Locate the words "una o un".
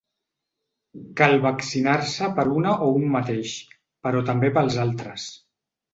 2.61-3.07